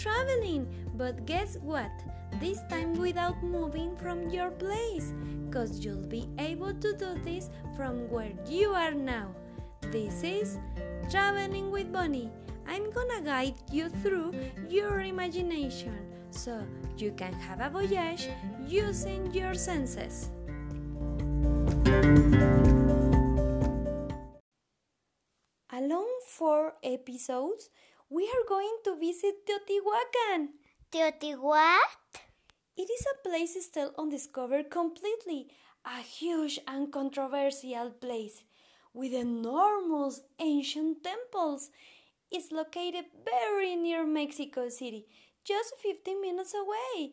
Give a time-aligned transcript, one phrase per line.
[0.00, 1.92] traveling, but guess what?
[2.40, 5.12] This time without moving from your place,
[5.50, 9.28] cause you'll be able to do this from where you are now.
[9.92, 10.58] This is
[11.10, 12.30] Traveling with Bonnie.
[12.66, 14.32] I'm gonna guide you through
[14.70, 15.98] your imagination
[16.30, 16.64] so
[16.96, 18.28] you can have a voyage
[18.66, 20.30] using your senses.
[25.72, 27.70] Along four episodes,
[28.10, 30.48] we are going to visit Teotihuacan.
[30.90, 32.18] Teotihuacan?
[32.76, 35.46] It is a place still undiscovered completely,
[35.84, 38.42] a huge and controversial place
[38.92, 41.70] with enormous ancient temples.
[42.32, 45.06] It's located very near Mexico City,
[45.44, 47.12] just 15 minutes away.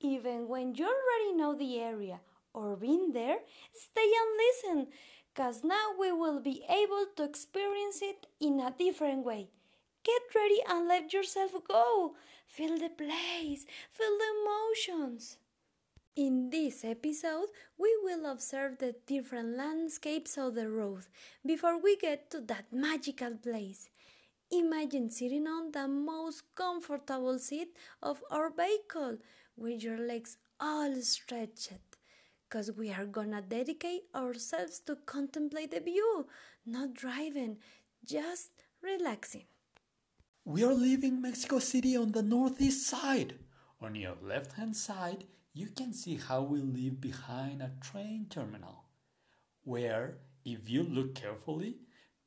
[0.00, 2.20] Even when you already know the area
[2.54, 3.40] or been there,
[3.74, 4.92] stay and listen,
[5.34, 9.50] cause now we will be able to experience it in a different way.
[10.06, 12.14] Get ready and let yourself go.
[12.46, 15.38] Feel the place, feel the emotions.
[16.14, 21.06] In this episode, we will observe the different landscapes of the road
[21.44, 23.88] before we get to that magical place.
[24.52, 29.18] Imagine sitting on the most comfortable seat of our vehicle
[29.56, 31.72] with your legs all stretched.
[32.48, 36.28] Because we are gonna dedicate ourselves to contemplate the view,
[36.64, 37.56] not driving,
[38.04, 39.46] just relaxing.
[40.48, 43.34] We are leaving Mexico City on the northeast side.
[43.80, 48.84] On your left hand side, you can see how we leave behind a train terminal,
[49.64, 51.78] where, if you look carefully,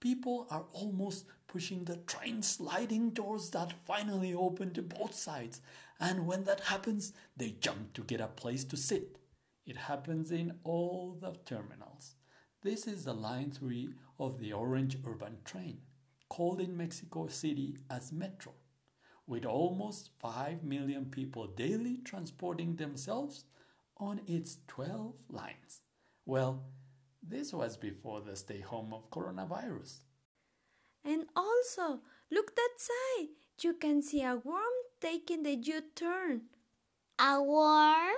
[0.02, 5.62] people are almost pushing the train sliding doors that finally open to both sides.
[5.98, 9.18] And when that happens, they jump to get a place to sit.
[9.66, 12.16] It happens in all the terminals.
[12.64, 15.78] This is the line 3 of the Orange Urban Train,
[16.30, 18.54] called in Mexico City as Metro,
[19.28, 23.46] with almost 5 million people daily transporting themselves
[23.98, 25.82] on its 12 lines.
[26.26, 26.64] Well,
[27.22, 30.00] this was before the stay home of coronavirus.
[31.04, 32.00] And also,
[32.32, 33.30] look that side.
[33.62, 36.44] You can see a worm taking the U turn.
[37.20, 38.16] A worm?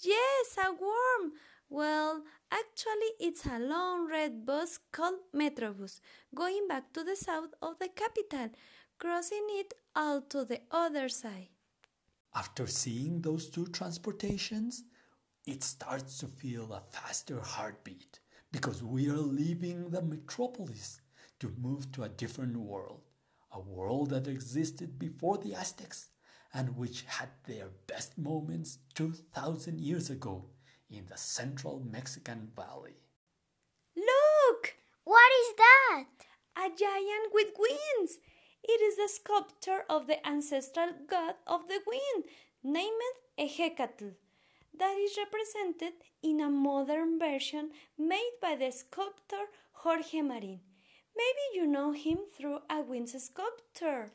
[0.00, 1.32] Yes, a worm.
[1.68, 6.00] Well, actually, it's a long red bus called Metrobus
[6.34, 8.50] going back to the south of the capital,
[8.98, 11.48] crossing it all to the other side.
[12.34, 14.84] After seeing those two transportations,
[15.46, 18.20] it starts to feel a faster heartbeat
[18.52, 21.00] because we are leaving the metropolis
[21.40, 23.00] to move to a different world,
[23.52, 26.08] a world that existed before the Aztecs
[26.54, 30.44] and which had their best moments 2000 years ago
[30.90, 32.96] in the central Mexican valley.
[33.96, 34.76] Look!
[35.04, 36.06] What is that?
[36.56, 38.18] A giant with wings!
[38.64, 42.24] It is the sculpture of the ancestral god of the wind,
[42.62, 44.14] named Ehecatl,
[44.78, 50.60] that is represented in a modern version made by the sculptor Jorge Marin.
[51.16, 54.12] Maybe you know him through a wind sculpture.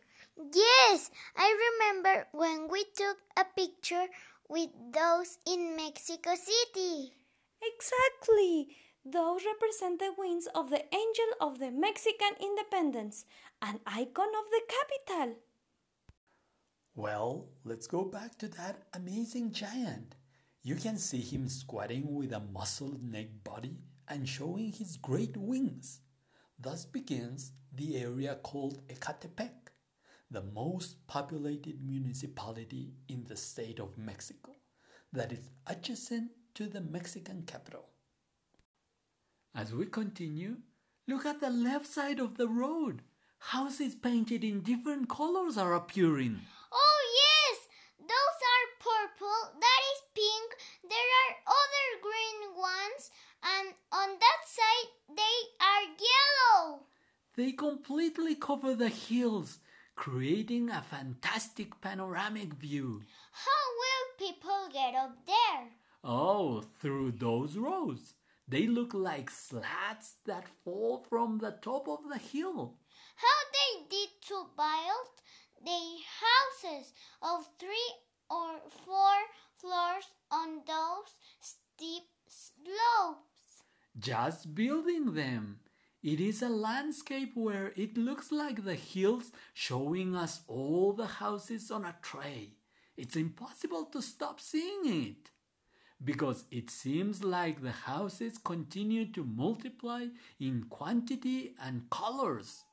[0.53, 4.07] Yes, I remember when we took a picture
[4.49, 7.13] with those in Mexico City.
[7.61, 8.75] Exactly.
[9.05, 13.25] Those represent the wings of the angel of the Mexican independence,
[13.61, 15.35] an icon of the capital.
[16.95, 20.15] Well, let's go back to that amazing giant.
[20.61, 23.77] You can see him squatting with a muscled neck body
[24.07, 25.99] and showing his great wings.
[26.59, 29.62] Thus begins the area called Ecatepec,
[30.33, 34.55] the most populated municipality in the state of Mexico,
[35.13, 37.85] that is adjacent to the Mexican capital.
[39.55, 40.57] As we continue,
[41.07, 43.03] look at the left side of the road.
[43.37, 46.39] Houses painted in different colors are appearing.
[46.71, 47.59] Oh, yes!
[47.99, 50.57] Those are purple, that is pink,
[50.89, 53.11] there are other green ones,
[53.43, 56.87] and on that side they are yellow.
[57.35, 59.59] They completely cover the hills,
[59.95, 63.01] creating a fantastic panoramic view.
[63.31, 65.69] How will people get up there?
[66.03, 68.15] Oh, through those roads.
[68.47, 72.75] They look like slats that fall from the top of the hill.
[73.15, 75.13] How they did to build
[75.63, 76.91] the houses
[77.21, 77.93] of three
[78.29, 79.15] or four
[79.57, 83.63] floors on those steep slopes.
[83.97, 85.59] Just building them.
[86.03, 91.71] It is a landscape where it looks like the hills showing us all the houses
[91.71, 92.55] on a tray.
[92.97, 95.31] It's impossible to stop seeing it
[96.03, 100.07] because it seems like the houses continue to multiply
[100.39, 102.65] in quantity and colors.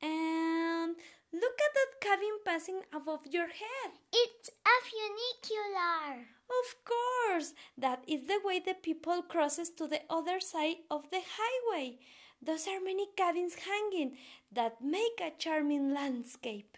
[0.00, 0.94] And
[1.32, 3.92] Look at that cabin passing above your head.
[4.12, 6.26] It's a funicular.
[6.50, 11.22] Of course, that is the way the people crosses to the other side of the
[11.38, 11.98] highway.
[12.42, 14.16] Those are many cabins hanging
[14.50, 16.76] that make a charming landscape.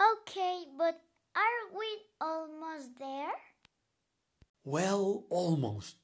[0.00, 1.02] Okay, but
[1.34, 1.86] are we
[2.20, 3.32] almost there?
[4.64, 5.96] Well, almost.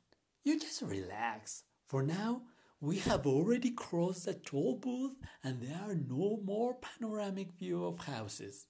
[0.45, 1.65] You just relax.
[1.87, 2.43] For now,
[2.81, 8.01] we have already crossed the toll booth and there are no more panoramic view of
[8.01, 8.67] houses.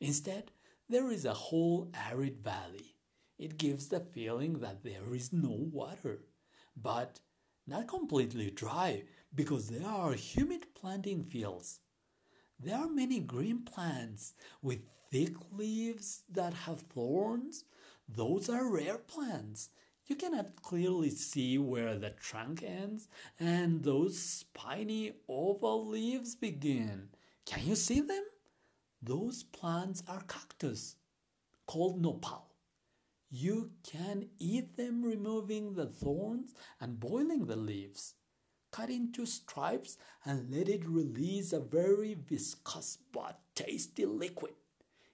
[0.00, 0.52] Instead,
[0.88, 2.94] there is a whole arid valley.
[3.38, 6.24] It gives the feeling that there is no water,
[6.76, 7.20] but
[7.66, 9.04] not completely dry
[9.34, 11.80] because there are humid planting fields.
[12.58, 14.80] There are many green plants with
[15.10, 17.64] thick leaves that have thorns.
[18.08, 19.70] Those are rare plants
[20.08, 23.08] you cannot clearly see where the trunk ends
[23.38, 27.10] and those spiny oval leaves begin.
[27.44, 28.24] Can you see them?
[29.02, 30.96] Those plants are cactus
[31.66, 32.47] called nopal.
[33.30, 38.14] You can eat them removing the thorns and boiling the leaves.
[38.70, 44.54] Cut into stripes and let it release a very viscous but tasty liquid.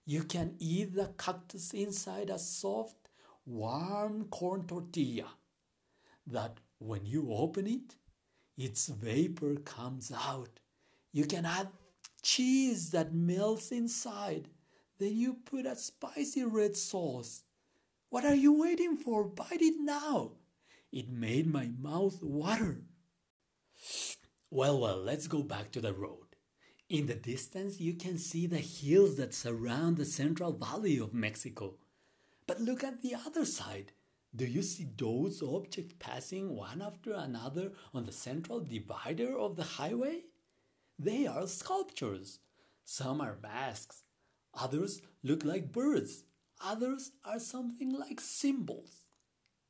[0.04, 3.08] You can eat the cactus inside a soft
[3.46, 5.28] warm corn tortilla
[6.26, 7.96] that when you open it,
[8.56, 10.60] its vapor comes out.
[11.12, 11.68] You can add
[12.22, 14.48] cheese that melts inside.
[14.98, 17.43] Then you put a spicy red sauce.
[18.14, 19.24] What are you waiting for?
[19.24, 20.34] Bite it now.
[20.92, 22.82] It made my mouth water.
[24.52, 26.36] Well, well, let's go back to the road.
[26.88, 31.74] In the distance, you can see the hills that surround the central valley of Mexico.
[32.46, 33.90] But look at the other side.
[34.32, 39.64] Do you see those objects passing one after another on the central divider of the
[39.64, 40.20] highway?
[41.00, 42.38] They are sculptures.
[42.84, 44.04] Some are masks.
[44.54, 46.22] Others look like birds.
[46.60, 49.06] Others are something like symbols.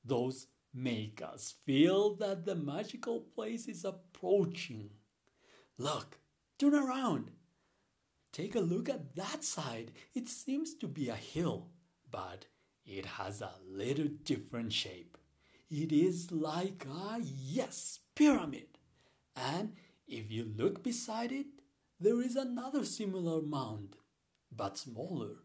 [0.05, 4.91] Those make us feel that the magical place is approaching.
[5.79, 6.19] Look,
[6.59, 7.31] turn around.
[8.33, 9.93] Take a look at that side.
[10.15, 11.69] It seems to be a hill,
[12.11, 12.47] but
[12.85, 15.17] it has a little different shape.
[15.71, 18.79] It is like a, yes, pyramid.
[19.37, 19.75] And
[20.07, 21.47] if you look beside it,
[21.99, 23.97] there is another similar mound,
[24.55, 25.44] but smaller.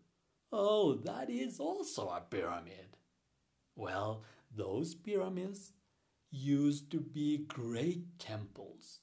[0.52, 2.98] Oh, that is also a pyramid.
[3.76, 4.24] Well,
[4.56, 5.74] those pyramids
[6.32, 9.02] used to be great temples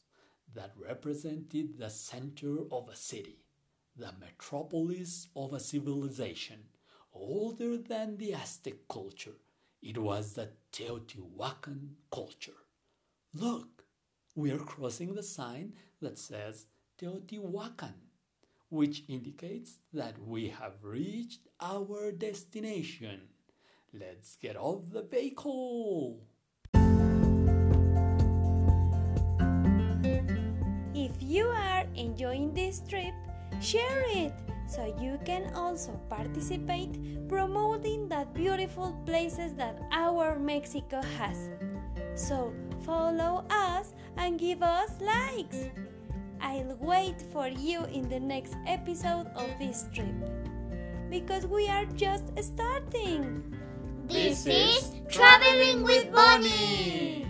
[0.54, 3.38] that represented the center of a city,
[3.96, 6.64] the metropolis of a civilization
[7.12, 9.38] older than the Aztec culture.
[9.82, 12.60] It was the Teotihuacan culture.
[13.32, 13.84] Look,
[14.34, 16.66] we are crossing the sign that says
[16.98, 17.94] Teotihuacan,
[18.68, 23.20] which indicates that we have reached our destination.
[23.92, 26.20] Let's get off the vehicle.
[30.94, 33.14] If you are enjoying this trip,
[33.60, 34.32] share it
[34.66, 41.50] so you can also participate promoting that beautiful places that our Mexico has.
[42.16, 42.52] So
[42.84, 45.70] follow us and give us likes.
[46.46, 50.14] I'll wait for you in the next episode of this trip
[51.10, 53.42] because we are just starting.
[54.06, 57.26] This is Traveling with Bonnie.